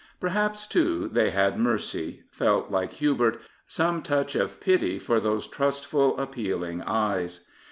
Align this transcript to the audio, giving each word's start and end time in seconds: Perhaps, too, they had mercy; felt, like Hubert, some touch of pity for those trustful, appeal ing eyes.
Perhaps, 0.19 0.65
too, 0.65 1.07
they 1.09 1.29
had 1.29 1.59
mercy; 1.59 2.23
felt, 2.31 2.71
like 2.71 2.93
Hubert, 2.93 3.39
some 3.67 4.01
touch 4.01 4.33
of 4.33 4.59
pity 4.59 4.97
for 4.97 5.19
those 5.19 5.45
trustful, 5.45 6.17
appeal 6.19 6.63
ing 6.63 6.81
eyes. 6.81 7.45